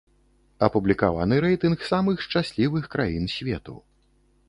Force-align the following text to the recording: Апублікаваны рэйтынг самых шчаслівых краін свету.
Апублікаваны 0.67 1.35
рэйтынг 1.45 1.85
самых 1.91 2.25
шчаслівых 2.27 2.83
краін 2.97 3.33
свету. 3.39 3.81